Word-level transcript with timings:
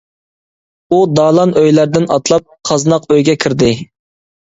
ئۇ 0.95 0.99
دالان 1.19 1.53
ئۆيلەردىن 1.63 2.09
ئاتلاپ، 2.17 2.51
قازناق 2.73 3.09
ئۆيگە 3.17 3.41
كىردى. 3.47 3.75